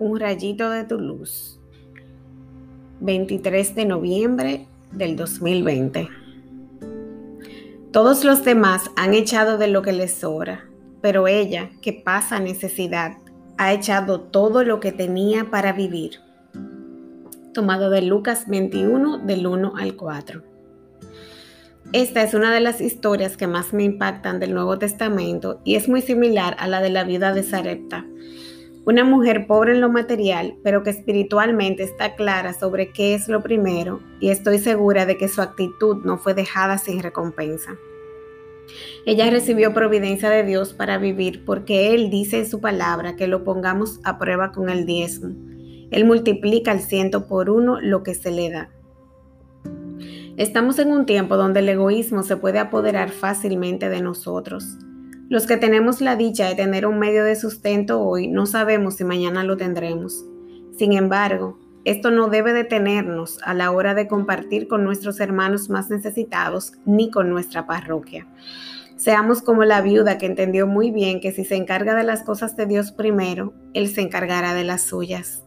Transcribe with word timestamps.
Un 0.00 0.20
rayito 0.20 0.70
de 0.70 0.84
tu 0.84 1.00
luz. 1.00 1.58
23 3.00 3.74
de 3.74 3.84
noviembre 3.84 4.66
del 4.92 5.16
2020. 5.16 6.08
Todos 7.90 8.22
los 8.22 8.44
demás 8.44 8.92
han 8.94 9.12
echado 9.12 9.58
de 9.58 9.66
lo 9.66 9.82
que 9.82 9.92
les 9.92 10.14
sobra, 10.14 10.68
pero 11.00 11.26
ella, 11.26 11.70
que 11.82 11.92
pasa 11.92 12.38
necesidad, 12.38 13.16
ha 13.56 13.72
echado 13.72 14.20
todo 14.20 14.62
lo 14.62 14.78
que 14.78 14.92
tenía 14.92 15.50
para 15.50 15.72
vivir. 15.72 16.20
Tomado 17.52 17.90
de 17.90 18.02
Lucas 18.02 18.44
21 18.46 19.18
del 19.18 19.48
1 19.48 19.72
al 19.76 19.96
4. 19.96 20.44
Esta 21.92 22.22
es 22.22 22.34
una 22.34 22.54
de 22.54 22.60
las 22.60 22.80
historias 22.80 23.36
que 23.36 23.48
más 23.48 23.72
me 23.72 23.82
impactan 23.82 24.38
del 24.38 24.54
Nuevo 24.54 24.78
Testamento 24.78 25.60
y 25.64 25.74
es 25.74 25.88
muy 25.88 26.02
similar 26.02 26.54
a 26.60 26.68
la 26.68 26.80
de 26.80 26.90
la 26.90 27.02
vida 27.02 27.32
de 27.32 27.42
Sarepta, 27.42 28.04
una 28.88 29.04
mujer 29.04 29.46
pobre 29.46 29.72
en 29.72 29.82
lo 29.82 29.90
material, 29.90 30.56
pero 30.62 30.82
que 30.82 30.88
espiritualmente 30.88 31.82
está 31.82 32.16
clara 32.16 32.54
sobre 32.54 32.90
qué 32.90 33.12
es 33.12 33.28
lo 33.28 33.42
primero 33.42 34.00
y 34.18 34.30
estoy 34.30 34.58
segura 34.58 35.04
de 35.04 35.18
que 35.18 35.28
su 35.28 35.42
actitud 35.42 36.06
no 36.06 36.16
fue 36.16 36.32
dejada 36.32 36.78
sin 36.78 37.02
recompensa. 37.02 37.76
Ella 39.04 39.28
recibió 39.28 39.74
providencia 39.74 40.30
de 40.30 40.42
Dios 40.42 40.72
para 40.72 40.96
vivir 40.96 41.44
porque 41.44 41.94
Él 41.94 42.08
dice 42.08 42.38
en 42.38 42.46
su 42.48 42.62
palabra 42.62 43.14
que 43.14 43.26
lo 43.26 43.44
pongamos 43.44 44.00
a 44.04 44.18
prueba 44.18 44.52
con 44.52 44.70
el 44.70 44.86
diezmo. 44.86 45.34
Él 45.90 46.06
multiplica 46.06 46.70
al 46.70 46.80
ciento 46.80 47.26
por 47.26 47.50
uno 47.50 47.82
lo 47.82 48.02
que 48.02 48.14
se 48.14 48.30
le 48.30 48.48
da. 48.48 48.70
Estamos 50.38 50.78
en 50.78 50.92
un 50.92 51.04
tiempo 51.04 51.36
donde 51.36 51.60
el 51.60 51.68
egoísmo 51.68 52.22
se 52.22 52.38
puede 52.38 52.58
apoderar 52.58 53.10
fácilmente 53.10 53.90
de 53.90 54.00
nosotros. 54.00 54.78
Los 55.30 55.46
que 55.46 55.58
tenemos 55.58 56.00
la 56.00 56.16
dicha 56.16 56.48
de 56.48 56.54
tener 56.54 56.86
un 56.86 56.98
medio 56.98 57.22
de 57.22 57.36
sustento 57.36 58.00
hoy 58.00 58.28
no 58.28 58.46
sabemos 58.46 58.96
si 58.96 59.04
mañana 59.04 59.44
lo 59.44 59.58
tendremos. 59.58 60.24
Sin 60.78 60.94
embargo, 60.94 61.58
esto 61.84 62.10
no 62.10 62.28
debe 62.28 62.54
detenernos 62.54 63.38
a 63.42 63.52
la 63.52 63.70
hora 63.70 63.92
de 63.92 64.08
compartir 64.08 64.68
con 64.68 64.84
nuestros 64.84 65.20
hermanos 65.20 65.68
más 65.68 65.90
necesitados 65.90 66.72
ni 66.86 67.10
con 67.10 67.28
nuestra 67.28 67.66
parroquia. 67.66 68.26
Seamos 68.96 69.42
como 69.42 69.64
la 69.64 69.82
viuda 69.82 70.16
que 70.16 70.24
entendió 70.24 70.66
muy 70.66 70.90
bien 70.90 71.20
que 71.20 71.30
si 71.30 71.44
se 71.44 71.56
encarga 71.56 71.94
de 71.94 72.04
las 72.04 72.22
cosas 72.22 72.56
de 72.56 72.64
Dios 72.64 72.90
primero, 72.90 73.52
Él 73.74 73.88
se 73.88 74.00
encargará 74.00 74.54
de 74.54 74.64
las 74.64 74.80
suyas. 74.80 75.44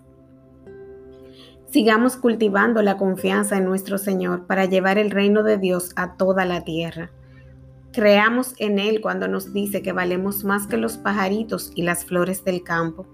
Sigamos 1.72 2.17
cultivando 2.17 2.84
la 2.84 2.97
confianza 2.97 3.58
en 3.58 3.66
nuestro 3.66 3.97
Señor 3.97 4.45
para 4.45 4.66
llevar 4.66 5.00
el 5.00 5.09
reino 5.09 5.41
de 5.41 5.58
Dios 5.58 5.91
a 5.95 6.17
toda 6.17 6.45
la 6.45 6.63
tierra. 6.63 7.09
Creamos 7.94 8.53
en 8.58 8.80
Él 8.80 9.02
cuando 9.02 9.28
nos 9.28 9.53
dice 9.53 9.81
que 9.81 9.92
valemos 9.92 10.44
más 10.44 10.67
que 10.67 10.78
los 10.78 10.97
pajaritos 10.97 11.72
y 11.75 11.84
las 11.84 12.06
flores 12.06 12.44
del 12.45 12.64
campo. 12.64 13.06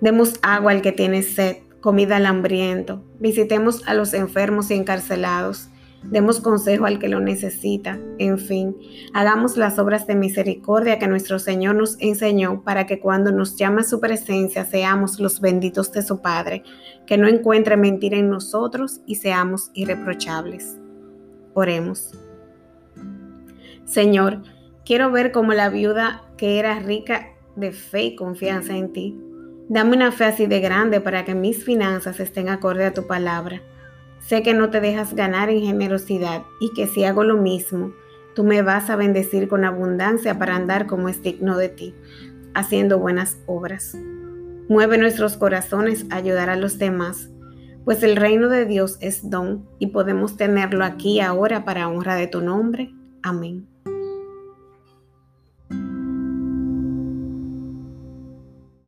Demos 0.00 0.38
agua 0.42 0.72
al 0.72 0.82
que 0.82 0.92
tiene 0.92 1.22
sed, 1.22 1.58
comida 1.80 2.16
al 2.16 2.26
hambriento. 2.26 3.02
Visitemos 3.18 3.86
a 3.86 3.94
los 3.94 4.14
enfermos 4.14 4.70
y 4.70 4.74
encarcelados 4.74 5.70
demos 6.10 6.40
consejo 6.40 6.86
al 6.86 6.98
que 6.98 7.08
lo 7.08 7.20
necesita, 7.20 7.98
en 8.18 8.38
fin, 8.38 8.76
hagamos 9.12 9.56
las 9.56 9.78
obras 9.78 10.06
de 10.06 10.14
misericordia 10.14 10.98
que 10.98 11.08
nuestro 11.08 11.38
Señor 11.38 11.76
nos 11.76 11.96
enseñó 12.00 12.62
para 12.62 12.86
que 12.86 13.00
cuando 13.00 13.32
nos 13.32 13.56
llama 13.56 13.80
a 13.80 13.84
su 13.84 14.00
presencia 14.00 14.64
seamos 14.64 15.18
los 15.18 15.40
benditos 15.40 15.92
de 15.92 16.02
su 16.02 16.20
Padre, 16.20 16.62
que 17.06 17.18
no 17.18 17.28
encuentre 17.28 17.76
mentira 17.76 18.16
en 18.16 18.30
nosotros 18.30 19.00
y 19.06 19.16
seamos 19.16 19.70
irreprochables. 19.74 20.78
Oremos. 21.54 22.12
Señor, 23.86 24.42
quiero 24.84 25.10
ver 25.10 25.32
como 25.32 25.54
la 25.54 25.70
viuda 25.70 26.22
que 26.36 26.58
era 26.58 26.78
rica 26.78 27.28
de 27.56 27.72
fe 27.72 28.02
y 28.04 28.16
confianza 28.16 28.76
en 28.76 28.92
ti. 28.92 29.18
Dame 29.68 29.96
una 29.96 30.12
fe 30.12 30.26
así 30.26 30.46
de 30.46 30.60
grande 30.60 31.00
para 31.00 31.24
que 31.24 31.34
mis 31.34 31.64
finanzas 31.64 32.20
estén 32.20 32.50
acorde 32.50 32.84
a 32.84 32.92
tu 32.92 33.06
palabra 33.06 33.62
Sé 34.26 34.42
que 34.42 34.54
no 34.54 34.70
te 34.70 34.80
dejas 34.80 35.14
ganar 35.14 35.50
en 35.50 35.60
generosidad 35.60 36.42
y 36.60 36.72
que 36.72 36.88
si 36.88 37.04
hago 37.04 37.22
lo 37.22 37.36
mismo, 37.36 37.92
tú 38.34 38.42
me 38.42 38.60
vas 38.60 38.90
a 38.90 38.96
bendecir 38.96 39.46
con 39.46 39.64
abundancia 39.64 40.36
para 40.36 40.56
andar 40.56 40.88
como 40.88 41.08
es 41.08 41.22
digno 41.22 41.56
de 41.56 41.68
ti, 41.68 41.94
haciendo 42.52 42.98
buenas 42.98 43.38
obras. 43.46 43.96
Mueve 44.68 44.98
nuestros 44.98 45.36
corazones 45.36 46.06
a 46.10 46.16
ayudar 46.16 46.50
a 46.50 46.56
los 46.56 46.78
demás, 46.78 47.30
pues 47.84 48.02
el 48.02 48.16
reino 48.16 48.48
de 48.48 48.64
Dios 48.64 48.98
es 49.00 49.30
don 49.30 49.64
y 49.78 49.88
podemos 49.88 50.36
tenerlo 50.36 50.84
aquí 50.84 51.20
ahora 51.20 51.64
para 51.64 51.88
honra 51.88 52.16
de 52.16 52.26
tu 52.26 52.40
nombre. 52.40 52.92
Amén. 53.22 53.75